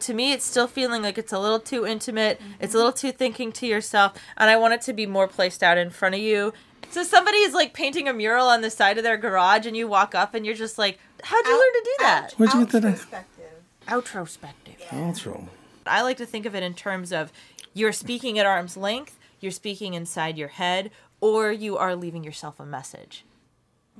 to 0.00 0.14
me 0.14 0.32
it's 0.32 0.44
still 0.44 0.66
feeling 0.66 1.00
like 1.00 1.16
it's 1.16 1.32
a 1.32 1.38
little 1.38 1.60
too 1.60 1.86
intimate 1.86 2.40
it's 2.58 2.74
a 2.74 2.76
mm-hmm. 2.76 2.76
little 2.76 2.92
too 2.92 3.12
thinking 3.12 3.52
to 3.52 3.68
yourself 3.68 4.12
and 4.36 4.50
i 4.50 4.56
want 4.56 4.74
it 4.74 4.80
to 4.80 4.92
be 4.92 5.06
more 5.06 5.28
placed 5.28 5.62
out 5.62 5.78
in 5.78 5.90
front 5.90 6.12
of 6.14 6.20
you 6.20 6.52
so 6.92 7.02
somebody 7.02 7.38
is 7.38 7.54
like 7.54 7.72
painting 7.74 8.06
a 8.08 8.12
mural 8.12 8.46
on 8.46 8.60
the 8.60 8.70
side 8.70 8.98
of 8.98 9.04
their 9.04 9.16
garage 9.16 9.66
and 9.66 9.76
you 9.76 9.88
walk 9.88 10.14
up 10.14 10.34
and 10.34 10.44
you're 10.46 10.54
just 10.54 10.78
like 10.78 10.98
how'd 11.22 11.44
you 11.46 11.52
learn 11.52 11.72
to 11.72 11.82
do 11.84 11.94
that 12.00 12.32
Where'd 12.36 12.52
you 12.54 12.66
get 12.66 12.82
that? 12.82 12.92
Perspective. 12.92 13.50
outrospective 13.88 14.78
Outro. 14.90 15.46
i 15.86 16.02
like 16.02 16.16
to 16.18 16.26
think 16.26 16.46
of 16.46 16.54
it 16.54 16.62
in 16.62 16.74
terms 16.74 17.12
of 17.12 17.32
you're 17.74 17.92
speaking 17.92 18.38
at 18.38 18.46
arm's 18.46 18.76
length 18.76 19.18
you're 19.40 19.50
speaking 19.52 19.94
inside 19.94 20.36
your 20.38 20.48
head 20.48 20.90
or 21.20 21.50
you 21.52 21.76
are 21.76 21.94
leaving 21.96 22.24
yourself 22.24 22.58
a 22.60 22.64
message 22.66 23.24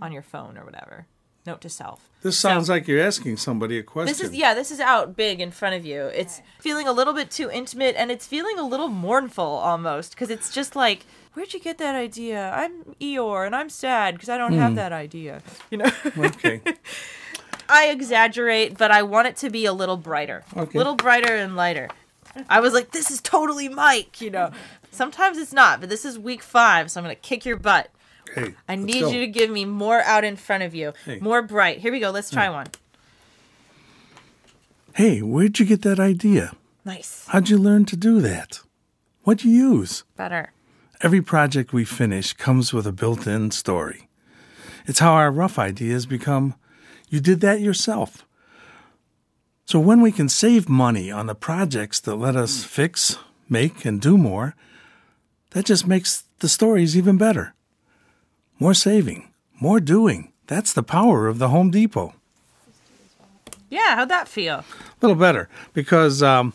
on 0.01 0.13
your 0.13 0.23
phone 0.23 0.57
or 0.59 0.65
whatever 0.65 1.07
note 1.47 1.61
to 1.61 1.69
self 1.69 2.09
This 2.23 2.39
So- 2.39 2.49
sounds 2.49 2.69
like 2.69 2.87
you're 2.87 3.03
asking 3.05 3.37
somebody 3.37 3.77
a 3.79 3.83
question. 3.83 4.07
This 4.13 4.21
is 4.23 4.33
yeah, 4.35 4.55
this 4.55 4.71
is 4.71 4.79
out 4.81 5.17
big 5.17 5.41
in 5.41 5.51
front 5.51 5.75
of 5.75 5.85
you. 5.85 6.05
It's 6.07 6.41
feeling 6.61 6.87
a 6.87 6.93
little 6.93 7.13
bit 7.13 7.33
too 7.33 7.51
intimate 7.51 7.97
and 7.99 8.13
it's 8.13 8.27
feeling 8.29 8.59
a 8.61 8.67
little 8.67 8.87
mournful 8.89 9.45
almost 9.45 10.13
because 10.13 10.31
it's 10.31 10.55
just 10.55 10.77
like 10.77 11.05
Where'd 11.35 11.55
you 11.55 11.61
get 11.61 11.79
that 11.79 11.95
idea? 11.95 12.51
I'm 12.51 12.85
Eeyore 13.01 13.47
and 13.47 13.57
I'm 13.57 13.71
sad 13.71 14.15
because 14.15 14.29
I 14.29 14.37
don't 14.37 14.53
have 14.53 14.73
hmm. 14.73 14.77
that 14.77 14.93
idea. 14.93 15.43
You 15.71 15.79
know, 15.79 15.91
Okay. 16.19 16.61
I 17.69 17.89
exaggerate, 17.89 18.77
but 18.77 18.91
I 18.91 19.03
want 19.03 19.29
it 19.29 19.37
to 19.37 19.49
be 19.49 19.65
a 19.65 19.73
little 19.73 19.97
brighter, 19.97 20.45
Okay. 20.55 20.77
little 20.77 20.95
brighter 20.95 21.35
and 21.35 21.57
lighter. 21.57 21.89
I 22.49 22.61
was 22.61 22.75
like, 22.75 22.91
this 22.91 23.11
is 23.11 23.21
totally 23.21 23.69
Mike, 23.69 24.21
you 24.21 24.31
know. 24.31 24.51
Sometimes 24.91 25.39
it's 25.39 25.53
not, 25.53 25.81
but 25.81 25.89
this 25.89 26.05
is 26.05 26.19
week 26.19 26.43
five, 26.43 26.91
so 26.91 27.01
I'm 27.01 27.05
gonna 27.05 27.15
kick 27.15 27.47
your 27.47 27.57
butt. 27.57 27.91
Hey, 28.35 28.55
I 28.69 28.77
need 28.77 29.01
go. 29.01 29.11
you 29.11 29.21
to 29.21 29.27
give 29.27 29.51
me 29.51 29.65
more 29.65 30.01
out 30.01 30.25
in 30.25 30.37
front 30.37 30.63
of 30.63 30.75
you, 30.75 30.93
Hey. 31.05 31.19
more 31.21 31.41
bright. 31.43 31.79
Here 31.79 31.93
we 31.93 32.01
go. 32.01 32.11
Let's 32.11 32.31
try 32.31 32.47
hmm. 32.49 32.55
one. 32.55 32.67
Hey, 34.95 35.23
where'd 35.23 35.59
you 35.59 35.65
get 35.65 35.81
that 35.83 35.99
idea? 35.99 36.53
Nice, 36.85 37.27
How'd 37.29 37.49
you 37.49 37.57
learn 37.57 37.87
to 37.87 37.97
do 37.97 38.21
that? 38.21 38.61
What'd 39.23 39.45
you 39.45 39.53
use? 39.53 40.05
better. 40.17 40.53
Every 41.03 41.21
project 41.21 41.73
we 41.73 41.85
finish 41.85 42.33
comes 42.33 42.73
with 42.73 42.87
a 42.87 42.93
built 42.93 43.27
in 43.27 43.51
story. 43.51 44.09
It's 44.87 45.01
how 45.01 45.15
our 45.15 45.33
rough 45.33 45.59
ideas 45.59 46.07
become 46.07 46.55
you 47.09 47.19
did 47.19 47.41
that 47.41 47.61
yourself. 47.61 48.25
So 49.65 49.81
when 49.81 50.01
we 50.01 50.13
can 50.13 50.29
save 50.29 50.69
money 50.69 51.11
on 51.11 51.27
the 51.27 51.35
projects 51.35 51.99
that 52.01 52.15
let 52.15 52.37
us 52.37 52.63
fix, 52.63 53.19
make, 53.49 53.85
and 53.85 54.01
do 54.01 54.17
more, 54.17 54.55
that 55.51 55.65
just 55.65 55.89
makes 55.89 56.25
the 56.39 56.49
stories 56.49 56.97
even 56.97 57.19
better. 57.19 57.53
More 58.61 58.75
saving, 58.75 59.29
more 59.61 59.81
doing. 59.81 60.33
That's 60.47 60.73
the 60.73 60.85
power 60.85 61.27
of 61.27 61.39
the 61.39 61.49
Home 61.49 61.73
Depot. 61.73 62.15
Yeah, 63.71 63.97
how'd 63.97 64.09
that 64.09 64.29
feel? 64.29 64.59
A 64.59 64.65
little 65.01 65.17
better 65.17 65.49
because 65.73 66.23
um, 66.23 66.53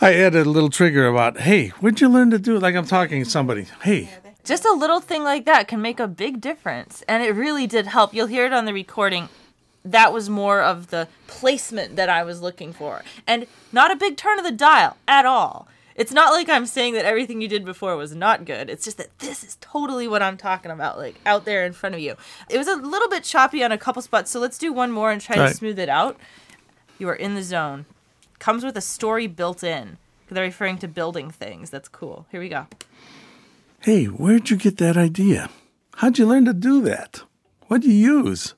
I 0.00 0.14
added 0.14 0.46
a 0.46 0.50
little 0.50 0.70
trigger 0.70 1.08
about, 1.08 1.40
hey, 1.40 1.68
where'd 1.80 2.00
you 2.00 2.08
learn 2.08 2.30
to 2.30 2.38
do 2.38 2.56
it? 2.56 2.62
Like 2.62 2.76
I'm 2.76 2.86
talking 2.86 3.24
to 3.24 3.28
somebody. 3.28 3.66
Hey, 3.82 4.10
Just 4.44 4.64
a 4.64 4.72
little 4.72 5.00
thing 5.00 5.24
like 5.24 5.44
that 5.46 5.66
can 5.66 5.82
make 5.82 5.98
a 5.98 6.06
big 6.06 6.40
difference. 6.40 7.02
And 7.08 7.22
it 7.22 7.32
really 7.34 7.66
did 7.66 7.86
help. 7.86 8.14
You'll 8.14 8.28
hear 8.28 8.46
it 8.46 8.52
on 8.52 8.64
the 8.64 8.72
recording. 8.72 9.28
That 9.84 10.12
was 10.12 10.30
more 10.30 10.62
of 10.62 10.88
the 10.88 11.08
placement 11.26 11.96
that 11.96 12.08
I 12.08 12.22
was 12.22 12.40
looking 12.40 12.72
for. 12.72 13.02
And 13.26 13.46
not 13.72 13.90
a 13.90 13.96
big 13.96 14.16
turn 14.16 14.38
of 14.38 14.44
the 14.44 14.52
dial 14.52 14.96
at 15.08 15.26
all. 15.26 15.66
It's 15.96 16.12
not 16.12 16.32
like 16.32 16.48
I'm 16.48 16.66
saying 16.66 16.94
that 16.94 17.04
everything 17.04 17.40
you 17.40 17.48
did 17.48 17.64
before 17.64 17.96
was 17.96 18.14
not 18.14 18.44
good. 18.44 18.70
It's 18.70 18.84
just 18.84 18.98
that 18.98 19.18
this 19.18 19.42
is 19.42 19.56
totally 19.60 20.06
what 20.06 20.22
I'm 20.22 20.36
talking 20.36 20.70
about, 20.70 20.96
like 20.96 21.16
out 21.26 21.44
there 21.44 21.66
in 21.66 21.72
front 21.72 21.96
of 21.96 22.00
you. 22.00 22.14
It 22.48 22.56
was 22.56 22.68
a 22.68 22.76
little 22.76 23.08
bit 23.08 23.24
choppy 23.24 23.64
on 23.64 23.72
a 23.72 23.78
couple 23.78 24.00
spots, 24.02 24.30
so 24.30 24.38
let's 24.38 24.58
do 24.58 24.72
one 24.72 24.92
more 24.92 25.10
and 25.10 25.20
try 25.20 25.34
to 25.48 25.54
smooth 25.54 25.78
it 25.80 25.88
out. 25.88 26.16
You 27.00 27.08
are 27.08 27.16
in 27.16 27.34
the 27.34 27.42
zone. 27.42 27.86
Comes 28.38 28.64
with 28.64 28.76
a 28.76 28.80
story 28.80 29.26
built 29.26 29.64
in. 29.64 29.98
They're 30.30 30.44
referring 30.44 30.78
to 30.78 30.88
building 30.88 31.30
things. 31.30 31.70
That's 31.70 31.88
cool. 31.88 32.26
Here 32.30 32.40
we 32.40 32.48
go. 32.48 32.66
Hey, 33.80 34.06
where'd 34.06 34.50
you 34.50 34.56
get 34.56 34.76
that 34.78 34.96
idea? 34.96 35.48
How'd 35.96 36.18
you 36.18 36.26
learn 36.26 36.44
to 36.44 36.52
do 36.52 36.80
that? 36.82 37.22
What'd 37.66 37.84
you 37.84 37.92
use? 37.92 38.54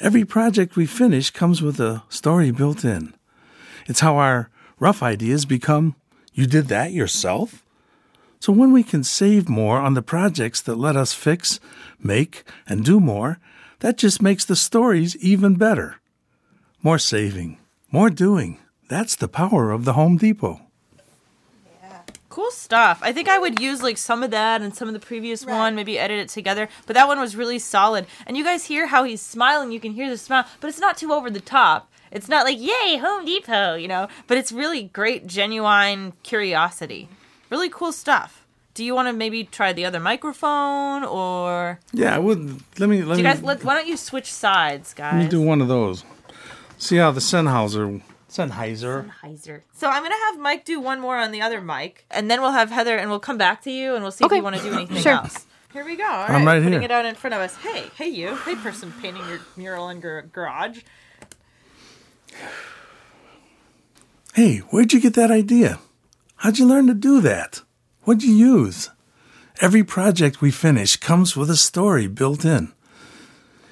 Every 0.00 0.24
project 0.24 0.76
we 0.76 0.86
finish 0.86 1.30
comes 1.30 1.62
with 1.62 1.80
a 1.80 2.02
story 2.08 2.50
built 2.50 2.84
in. 2.84 3.14
It's 3.86 4.00
how 4.00 4.16
our 4.16 4.50
rough 4.78 5.02
ideas 5.02 5.44
become 5.46 5.96
you 6.36 6.46
did 6.46 6.68
that 6.68 6.92
yourself? 6.92 7.64
So 8.40 8.52
when 8.52 8.72
we 8.72 8.82
can 8.82 9.02
save 9.02 9.48
more 9.48 9.80
on 9.80 9.94
the 9.94 10.02
projects 10.02 10.60
that 10.60 10.76
let 10.76 10.94
us 10.94 11.14
fix, 11.14 11.58
make, 11.98 12.44
and 12.68 12.84
do 12.84 13.00
more, 13.00 13.40
that 13.80 13.96
just 13.96 14.20
makes 14.20 14.44
the 14.44 14.54
stories 14.54 15.16
even 15.16 15.54
better. 15.54 15.96
More 16.82 16.98
saving, 16.98 17.58
more 17.90 18.10
doing. 18.10 18.58
That's 18.88 19.16
the 19.16 19.28
power 19.28 19.70
of 19.72 19.84
the 19.84 19.94
Home 19.94 20.16
Depot. 20.16 20.60
Yeah. 21.82 22.02
Cool 22.28 22.50
stuff. 22.50 23.00
I 23.02 23.12
think 23.12 23.28
I 23.28 23.38
would 23.38 23.60
use 23.60 23.82
like 23.82 23.98
some 23.98 24.22
of 24.22 24.30
that 24.30 24.62
and 24.62 24.74
some 24.74 24.88
of 24.88 24.94
the 24.94 25.00
previous 25.00 25.44
one, 25.44 25.74
maybe 25.74 25.98
edit 25.98 26.18
it 26.18 26.28
together. 26.28 26.68
But 26.86 26.94
that 26.94 27.08
one 27.08 27.18
was 27.18 27.34
really 27.36 27.58
solid. 27.58 28.06
And 28.26 28.36
you 28.36 28.44
guys 28.44 28.64
hear 28.66 28.86
how 28.86 29.04
he's 29.04 29.20
smiling. 29.20 29.72
You 29.72 29.80
can 29.80 29.92
hear 29.92 30.08
the 30.08 30.18
smile, 30.18 30.44
but 30.60 30.68
it's 30.68 30.78
not 30.78 30.96
too 30.96 31.12
over 31.12 31.30
the 31.30 31.40
top. 31.40 31.90
It's 32.12 32.28
not 32.28 32.44
like, 32.44 32.58
yay, 32.60 32.98
Home 32.98 33.24
Depot, 33.24 33.74
you 33.74 33.88
know? 33.88 34.08
But 34.28 34.38
it's 34.38 34.52
really 34.52 34.84
great, 34.84 35.26
genuine 35.26 36.12
curiosity. 36.22 37.08
Really 37.50 37.68
cool 37.68 37.90
stuff. 37.92 38.44
Do 38.74 38.84
you 38.84 38.94
want 38.94 39.08
to 39.08 39.12
maybe 39.12 39.42
try 39.44 39.72
the 39.72 39.84
other 39.86 39.98
microphone 39.98 41.02
or. 41.02 41.80
Yeah, 41.92 42.14
I 42.14 42.18
would. 42.18 42.60
Let 42.78 42.88
me. 42.88 43.02
Let 43.02 43.16
Do 43.16 43.22
you 43.22 43.28
me. 43.28 43.34
guys, 43.34 43.42
let, 43.42 43.64
why 43.64 43.74
don't 43.74 43.86
you 43.88 43.96
switch 43.96 44.30
sides, 44.30 44.92
guys? 44.92 45.14
Let 45.14 45.22
me 45.24 45.28
do 45.28 45.40
one 45.40 45.62
of 45.62 45.68
those. 45.68 46.04
See 46.76 46.96
how 46.96 47.10
the 47.10 47.20
Sennheiser, 47.20 48.02
Sennheiser. 48.36 49.10
Heiser. 49.22 49.62
So 49.72 49.88
I'm 49.88 50.02
gonna 50.02 50.14
have 50.26 50.38
Mike 50.38 50.64
do 50.64 50.78
one 50.80 51.00
more 51.00 51.16
on 51.16 51.32
the 51.32 51.40
other 51.42 51.60
mic, 51.60 52.04
and 52.10 52.30
then 52.30 52.40
we'll 52.40 52.52
have 52.52 52.70
Heather, 52.70 52.96
and 52.96 53.08
we'll 53.10 53.18
come 53.20 53.38
back 53.38 53.62
to 53.62 53.70
you, 53.70 53.94
and 53.94 54.02
we'll 54.02 54.12
see 54.12 54.24
if 54.24 54.32
you 54.32 54.42
want 54.42 54.56
to 54.56 54.62
do 54.62 54.72
anything 54.74 54.98
Sure. 54.98 55.12
else. 55.12 55.46
Here 55.72 55.84
we 55.84 55.96
go. 55.96 56.04
All 56.04 56.10
right, 56.10 56.30
I'm 56.30 56.44
right 56.46 56.58
putting 56.62 56.72
here. 56.80 56.82
it 56.82 56.90
out 56.90 57.04
in 57.04 57.14
front 57.14 57.34
of 57.34 57.40
us. 57.40 57.54
Hey, 57.56 57.90
hey, 57.96 58.08
you, 58.08 58.34
hey, 58.36 58.54
person 58.56 58.92
painting 59.02 59.26
your 59.28 59.40
mural 59.56 59.88
in 59.90 60.00
your 60.00 60.22
garage. 60.22 60.80
Hey, 64.34 64.58
where'd 64.58 64.92
you 64.92 65.00
get 65.00 65.14
that 65.14 65.30
idea? 65.30 65.78
How'd 66.36 66.58
you 66.58 66.66
learn 66.66 66.86
to 66.88 66.94
do 66.94 67.20
that? 67.22 67.62
What'd 68.02 68.22
you 68.22 68.34
use? 68.34 68.90
Every 69.60 69.82
project 69.82 70.40
we 70.42 70.50
finish 70.50 70.96
comes 70.96 71.36
with 71.36 71.48
a 71.50 71.56
story 71.56 72.06
built 72.06 72.44
in. 72.44 72.72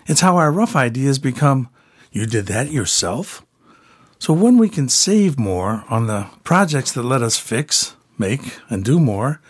It's 0.06 0.23
how 0.23 0.37
our 0.37 0.50
rough 0.50 0.75
ideas 0.75 1.18
become 1.18 1.68
you 2.11 2.26
did 2.26 2.47
that 2.47 2.71
yourself? 2.71 3.43
So 4.24 4.32
when 4.32 4.56
we 4.56 4.70
can 4.70 4.88
save 4.88 5.38
more 5.38 5.84
on 5.90 6.06
the 6.06 6.28
projects 6.44 6.92
that 6.92 7.02
let 7.02 7.20
us 7.20 7.36
fix, 7.36 7.94
make, 8.16 8.58
and 8.70 8.82
do 8.82 8.98
more, 8.98 9.42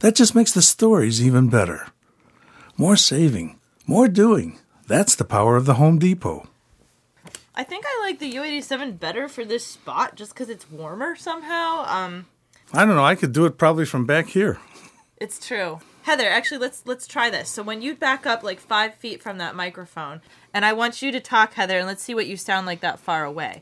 that 0.00 0.16
just 0.16 0.34
makes 0.34 0.50
the 0.50 0.60
stories 0.60 1.24
even 1.24 1.48
better. 1.48 1.86
More 2.76 2.96
saving, 2.96 3.60
more 3.86 4.08
doing. 4.08 4.58
That's 4.88 5.14
the 5.14 5.24
power 5.24 5.54
of 5.54 5.66
the 5.66 5.74
Home 5.74 6.00
Depot. 6.00 6.48
I 7.54 7.62
think 7.62 7.84
I 7.86 8.00
like 8.02 8.18
the 8.18 8.32
U87 8.32 8.98
better 8.98 9.28
for 9.28 9.44
this 9.44 9.64
spot, 9.64 10.16
just 10.16 10.34
because 10.34 10.48
it's 10.48 10.68
warmer 10.68 11.14
somehow. 11.14 11.84
Um, 11.86 12.26
I 12.72 12.84
don't 12.84 12.96
know, 12.96 13.04
I 13.04 13.14
could 13.14 13.30
do 13.30 13.44
it 13.44 13.56
probably 13.56 13.84
from 13.84 14.04
back 14.04 14.30
here. 14.30 14.58
it's 15.16 15.46
true. 15.46 15.78
Heather, 16.02 16.28
actually, 16.28 16.58
let's 16.58 16.82
let's 16.86 17.06
try 17.06 17.30
this. 17.30 17.48
So 17.48 17.62
when 17.62 17.82
you 17.82 17.94
back 17.94 18.26
up 18.26 18.42
like 18.42 18.58
five 18.58 18.96
feet 18.96 19.22
from 19.22 19.38
that 19.38 19.54
microphone, 19.54 20.22
and 20.52 20.64
I 20.64 20.72
want 20.72 21.02
you 21.02 21.12
to 21.12 21.20
talk, 21.20 21.54
Heather, 21.54 21.78
and 21.78 21.86
let's 21.86 22.02
see 22.02 22.16
what 22.16 22.26
you 22.26 22.36
sound 22.36 22.66
like 22.66 22.80
that 22.80 22.98
far 22.98 23.24
away. 23.24 23.60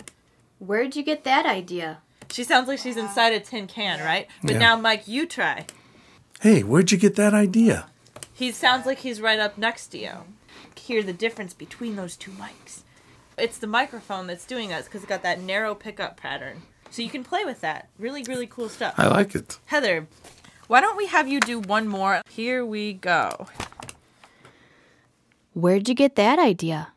Where'd 0.61 0.95
you 0.95 1.03
get 1.03 1.25
that 1.25 1.47
idea? 1.47 1.99
She 2.31 2.45
sounds 2.45 2.69
like 2.69 2.79
she's 2.79 2.97
inside 2.97 3.33
a 3.33 3.41
tin 3.41 3.67
can, 3.67 3.99
right? 4.05 4.29
But 4.43 4.53
Yeah. 4.53 4.59
now, 4.59 4.77
Mike, 4.77 5.09
you 5.09 5.27
try. 5.27 5.67
Hey, 6.41 6.63
where'd 6.63 6.93
you 6.93 6.99
get 6.99 7.17
that 7.17 7.35
idea? 7.35 7.87
He 8.33 8.53
sounds 8.53 8.87
like 8.87 8.99
he's 8.99 9.21
right 9.21 9.41
up 9.41 9.59
next 9.59 9.89
to 9.89 9.99
you. 9.99 10.13
Hear 10.77 11.03
the 11.03 11.13
difference 11.13 11.55
between 11.55 11.97
those 11.97 12.17
two 12.17 12.31
mics. 12.33 12.81
It's 13.39 13.59
the 13.59 13.67
microphone 13.67 14.27
that's 14.27 14.45
doing 14.45 14.69
that 14.69 14.85
because 14.85 15.03
it's 15.03 15.09
got 15.09 15.23
that 15.23 15.41
narrow 15.41 15.75
pickup 15.75 16.17
pattern. 16.17 16.63
So 16.91 17.03
you 17.03 17.09
can 17.11 17.25
play 17.25 17.45
with 17.45 17.61
that. 17.61 17.89
Really, 17.99 18.23
really 18.25 18.47
cool 18.47 18.69
stuff. 18.69 18.95
I 18.99 19.07
like 19.07 19.35
it. 19.35 19.59
Heather, 19.67 20.09
why 20.67 20.81
don't 20.81 20.97
we 20.97 21.07
have 21.07 21.29
you 21.29 21.41
do 21.41 21.59
one 21.61 21.87
more? 21.89 22.23
Here 22.29 22.65
we 22.67 22.93
go. 22.93 23.47
Where'd 25.55 25.89
you 25.89 25.95
get 25.95 26.17
that 26.17 26.39
idea? 26.39 26.93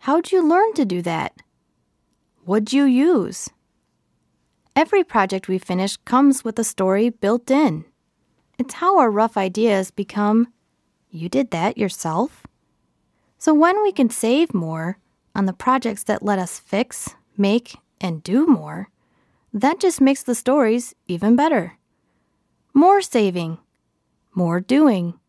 How'd 0.00 0.30
you 0.32 0.46
learn 0.46 0.74
to 0.74 0.84
do 0.84 1.02
that? 1.02 1.34
What'd 2.48 2.72
you 2.72 2.84
use? 2.84 3.50
Every 4.74 5.04
project 5.04 5.48
we 5.48 5.58
finish 5.58 5.98
comes 5.98 6.44
with 6.44 6.58
a 6.58 6.64
story 6.64 7.10
built 7.10 7.50
in. 7.50 7.84
It's 8.58 8.72
how 8.72 8.98
our 8.98 9.10
rough 9.10 9.36
ideas 9.36 9.90
become 9.90 10.48
you 11.10 11.28
did 11.28 11.50
that 11.50 11.76
yourself? 11.76 12.46
So 13.36 13.52
when 13.52 13.82
we 13.82 13.92
can 13.92 14.08
save 14.08 14.54
more 14.54 14.96
on 15.34 15.44
the 15.44 15.52
projects 15.52 16.02
that 16.04 16.22
let 16.22 16.38
us 16.38 16.58
fix, 16.58 17.16
make, 17.36 17.76
and 18.00 18.22
do 18.22 18.46
more, 18.46 18.88
that 19.52 19.78
just 19.78 20.00
makes 20.00 20.22
the 20.22 20.34
stories 20.34 20.94
even 21.06 21.36
better. 21.36 21.76
More 22.72 23.02
saving, 23.02 23.58
more 24.34 24.58
doing. 24.58 25.20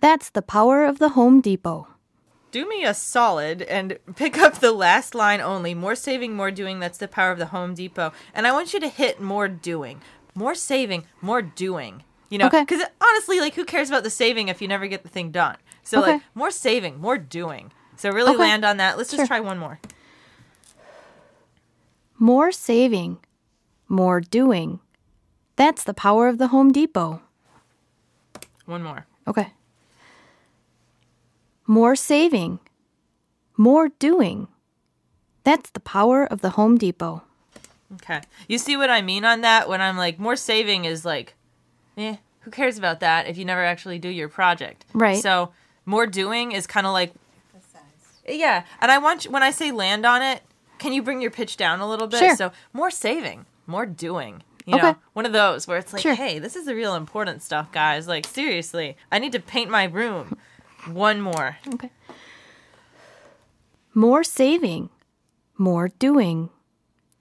That's 0.00 0.28
the 0.28 0.42
power 0.42 0.84
of 0.84 0.98
the 0.98 1.16
Home 1.16 1.40
Depot. 1.40 1.88
Do 2.50 2.68
me 2.68 2.84
a 2.84 2.94
solid 2.94 3.62
and 3.62 3.98
pick 4.16 4.36
up 4.38 4.58
the 4.58 4.72
last 4.72 5.14
line 5.14 5.40
only. 5.40 5.72
More 5.74 5.94
saving, 5.94 6.34
more 6.34 6.50
doing. 6.50 6.80
That's 6.80 6.98
the 6.98 7.06
power 7.08 7.30
of 7.30 7.38
the 7.38 7.46
Home 7.46 7.74
Depot. 7.74 8.12
And 8.34 8.46
I 8.46 8.52
want 8.52 8.72
you 8.74 8.80
to 8.80 8.88
hit 8.88 9.20
more 9.20 9.46
doing. 9.48 10.00
More 10.34 10.54
saving, 10.54 11.04
more 11.20 11.42
doing. 11.42 12.02
You 12.28 12.38
know, 12.38 12.46
Okay. 12.46 12.60
because 12.62 12.82
honestly, 13.00 13.40
like, 13.40 13.54
who 13.54 13.64
cares 13.64 13.88
about 13.88 14.02
the 14.04 14.10
saving 14.10 14.48
if 14.48 14.60
you 14.62 14.68
never 14.68 14.86
get 14.86 15.02
the 15.02 15.08
thing 15.08 15.30
done? 15.30 15.56
So, 15.82 16.00
Okay. 16.02 16.12
like, 16.14 16.22
more 16.34 16.50
saving, 16.50 17.00
more 17.00 17.18
doing. 17.18 17.72
So, 17.96 18.10
really 18.10 18.30
Okay. 18.32 18.38
land 18.40 18.64
on 18.64 18.76
that. 18.78 18.96
Let's 18.96 19.10
just 19.10 19.20
Sure. 19.20 19.26
try 19.26 19.40
one 19.40 19.58
more. 19.58 19.80
More 22.18 22.52
saving, 22.52 23.18
more 23.88 24.20
doing. 24.20 24.80
That's 25.56 25.82
the 25.84 25.94
power 25.94 26.28
of 26.28 26.38
the 26.38 26.48
Home 26.48 26.70
Depot. 26.72 27.22
One 28.66 28.82
more. 28.82 29.06
Okay. 29.26 29.52
More 31.70 31.94
saving, 31.94 32.58
more 33.56 33.90
doing. 34.00 34.48
That's 35.44 35.70
the 35.70 35.78
power 35.78 36.24
of 36.24 36.40
the 36.40 36.50
Home 36.50 36.76
Depot. 36.76 37.22
Okay. 37.94 38.22
You 38.48 38.58
see 38.58 38.76
what 38.76 38.90
I 38.90 39.02
mean 39.02 39.24
on 39.24 39.42
that? 39.42 39.68
When 39.68 39.80
I'm 39.80 39.96
like, 39.96 40.18
more 40.18 40.34
saving 40.34 40.84
is 40.84 41.04
like, 41.04 41.34
eh, 41.96 42.16
who 42.40 42.50
cares 42.50 42.76
about 42.76 42.98
that 42.98 43.28
if 43.28 43.38
you 43.38 43.44
never 43.44 43.64
actually 43.64 44.00
do 44.00 44.08
your 44.08 44.28
project? 44.28 44.84
Right. 44.92 45.22
So, 45.22 45.52
more 45.86 46.08
doing 46.08 46.50
is 46.50 46.66
kind 46.66 46.88
of 46.88 46.92
like, 46.92 47.12
yeah. 48.28 48.64
And 48.80 48.90
I 48.90 48.98
want 48.98 49.26
you, 49.26 49.30
when 49.30 49.44
I 49.44 49.52
say 49.52 49.70
land 49.70 50.04
on 50.04 50.22
it, 50.22 50.42
can 50.80 50.92
you 50.92 51.04
bring 51.04 51.20
your 51.20 51.30
pitch 51.30 51.56
down 51.56 51.78
a 51.78 51.88
little 51.88 52.08
bit? 52.08 52.18
Sure. 52.18 52.34
So, 52.36 52.50
more 52.72 52.90
saving, 52.90 53.46
more 53.68 53.86
doing. 53.86 54.42
You 54.66 54.74
Okay. 54.74 54.82
know, 54.88 54.96
one 55.12 55.24
of 55.24 55.32
those 55.32 55.68
where 55.68 55.78
it's 55.78 55.92
like, 55.92 56.02
Sure. 56.02 56.14
hey, 56.14 56.40
this 56.40 56.56
is 56.56 56.66
the 56.66 56.74
real 56.74 56.96
important 56.96 57.42
stuff, 57.42 57.70
guys. 57.70 58.08
Like, 58.08 58.26
seriously, 58.26 58.96
I 59.12 59.20
need 59.20 59.30
to 59.32 59.40
paint 59.40 59.70
my 59.70 59.84
room. 59.84 60.36
One 60.86 61.20
more. 61.20 61.58
Okay. 61.74 61.90
More 63.94 64.22
saving, 64.22 64.90
more 65.58 65.88
doing. 65.88 66.50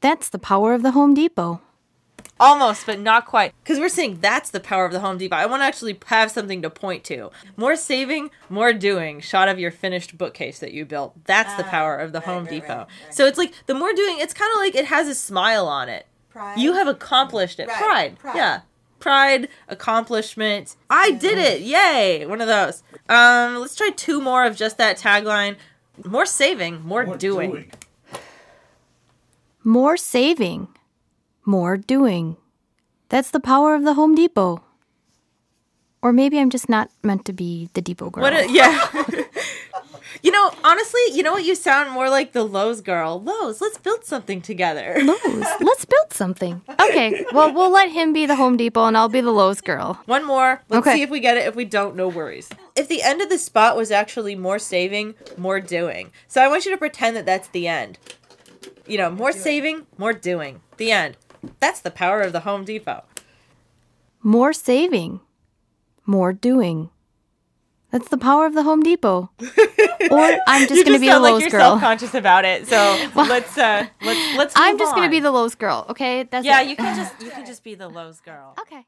That's 0.02 0.30
the 0.30 0.40
power 0.40 0.74
of 0.74 0.84
the 0.84 0.92
Home 0.92 1.14
Depot. 1.14 1.62
Almost, 2.40 2.86
but 2.86 3.00
not 3.00 3.26
quite. 3.26 3.54
Because 3.62 3.80
we're 3.80 3.90
saying 3.90 4.20
that's 4.22 4.50
the 4.50 4.62
power 4.62 4.86
of 4.86 4.94
the 4.94 5.02
Home 5.02 5.18
Depot. 5.18 5.36
I 5.36 5.46
want 5.46 5.62
to 5.62 5.66
actually 5.66 6.00
have 6.06 6.32
something 6.32 6.62
to 6.62 6.70
point 6.70 7.04
to. 7.06 7.32
More 7.58 7.76
saving, 7.76 8.30
more 8.48 8.72
doing. 8.72 9.20
Shot 9.20 9.50
of 9.50 9.60
your 9.60 9.72
finished 9.72 10.18
bookcase 10.18 10.60
that 10.60 10.72
you 10.72 10.86
built. 10.86 11.26
That's 11.26 11.54
the 11.56 11.66
ah, 11.66 11.70
power 11.70 11.98
of 11.98 12.14
the 12.14 12.22
Home 12.22 12.46
Depot. 12.46 12.88
So 13.12 13.26
it's 13.26 13.38
like 13.38 13.54
the 13.66 13.74
more 13.74 13.92
doing, 13.94 14.20
it's 14.20 14.34
kind 14.34 14.52
of 14.54 14.60
like 14.60 14.76
it 14.76 14.86
has 14.86 15.10
a 15.10 15.16
smile 15.16 15.68
on 15.68 15.90
it. 15.90 16.06
Pride. 16.30 16.60
You 16.60 16.74
have 16.74 16.88
accomplished 16.88 17.60
it. 17.60 17.68
Right, 17.68 17.78
Pride. 17.78 18.20
pride. 18.20 18.36
Yeah. 18.38 18.62
Pride, 19.00 19.48
accomplishment. 19.68 20.76
I 20.90 21.12
did 21.12 21.38
it. 21.38 21.62
Yay. 21.62 22.26
One 22.26 22.42
of 22.42 22.48
those. 22.48 22.84
Um, 23.08 23.58
let's 23.58 23.76
try 23.76 23.90
two 23.90 24.22
more 24.22 24.46
of 24.46 24.56
just 24.56 24.78
that 24.78 24.98
tagline. 24.98 25.56
More 26.06 26.26
saving, 26.26 26.84
more, 26.84 27.18
doing. 27.18 27.72
More 29.64 29.98
saving, 29.98 30.70
more 31.46 31.76
doing. 31.76 32.38
That's 33.10 33.32
the 33.32 33.40
power 33.40 33.76
of 33.76 33.84
the 33.84 33.96
Home 33.96 34.16
Depot. 34.16 34.64
Or 36.02 36.14
maybe 36.14 36.40
I'm 36.40 36.50
just 36.50 36.70
not 36.70 36.90
meant 37.04 37.26
to 37.26 37.34
be 37.34 37.70
the 37.74 37.82
depot 37.82 38.10
girl. 38.10 38.22
What? 38.22 38.34
A, 38.34 38.50
yeah. 38.50 38.88
you 40.24 40.32
know, 40.32 40.52
honestly, 40.64 41.02
you 41.12 41.24
know 41.24 41.34
what? 41.34 41.44
You 41.46 41.56
sound 41.56 41.92
more 41.92 42.10
like 42.10 42.32
the 42.34 42.44
Lowe's 42.44 42.82
girl. 42.82 43.22
Lowe's, 43.22 43.62
let's 43.62 43.78
build 43.78 44.04
something 44.06 44.42
together. 44.42 44.98
Lowe's. 45.04 45.46
Let's 45.60 45.86
build 45.86 46.12
something. 46.12 46.62
Okay, 46.80 47.26
well, 47.34 47.54
we'll 47.54 47.72
let 47.72 47.92
him 47.92 48.14
be 48.14 48.26
the 48.26 48.36
Home 48.36 48.58
Depot 48.58 48.86
and 48.86 48.98
I'll 48.98 49.10
be 49.10 49.22
the 49.22 49.32
Lowe's 49.32 49.62
girl. 49.62 50.00
One 50.06 50.26
more. 50.26 50.62
Let's 50.70 50.88
Okay. 50.88 50.98
see 50.98 51.02
if 51.04 51.10
we 51.10 51.20
get 51.20 51.38
it. 51.38 51.48
If 51.48 51.56
we 51.56 51.66
don't, 51.66 51.96
no 51.96 52.08
worries. 52.08 52.50
If 52.76 52.88
the 52.88 53.02
end 53.02 53.22
of 53.22 53.30
the 53.30 53.38
spot 53.38 53.76
was 53.78 53.92
actually 53.92 54.36
more 54.36 54.60
saving, 54.60 55.16
more 55.38 55.60
doing. 55.60 56.12
So 56.28 56.42
I 56.42 56.48
want 56.48 56.66
you 56.66 56.72
to 56.72 56.78
pretend 56.78 57.16
that 57.16 57.26
that's 57.26 57.48
the 57.50 57.68
end. 57.68 57.98
You 58.88 58.98
know, 58.98 59.12
more 59.12 59.32
saving, 59.32 59.86
more 59.98 60.14
doing. 60.14 60.62
The 60.78 60.92
end. 60.92 61.18
That's 61.60 61.80
the 61.80 61.92
power 61.92 62.22
of 62.22 62.34
the 62.34 62.42
Home 62.42 62.66
Depot. 62.66 63.04
More 64.22 64.52
saving, 64.52 65.22
more 66.06 66.34
doing. 66.34 66.90
That's 67.92 68.08
the 68.10 68.18
power 68.18 68.46
of 68.46 68.54
the 68.54 68.64
Home 68.64 68.82
Depot. 68.82 69.32
or 70.12 70.38
I'm 70.48 70.68
just 70.68 70.86
going 70.86 70.94
to 70.94 71.00
be 71.00 71.08
the 71.08 71.14
sound 71.14 71.24
like 71.24 71.32
Lowe's 71.34 71.42
you're 71.42 71.50
girl. 71.52 71.60
self-conscious 71.62 72.14
about 72.14 72.46
it. 72.46 72.68
So 72.68 72.76
let's 73.16 73.58
uh 73.58 73.88
let's 74.04 74.38
let's. 74.38 74.54
I'm 74.56 74.78
just 74.78 74.96
going 74.96 75.08
to 75.08 75.12
be 75.12 75.20
the 75.20 75.32
Lowe's 75.32 75.56
girl, 75.56 75.86
okay? 75.90 76.24
That's 76.24 76.46
Yeah, 76.46 76.62
it. 76.62 76.70
you 76.70 76.76
can 76.76 76.96
just 77.04 77.22
you 77.22 77.32
can 77.32 77.46
just 77.46 77.64
be 77.64 77.76
the 77.76 77.88
Lowe's 77.90 78.20
girl. 78.22 78.56
Okay. 78.62 78.86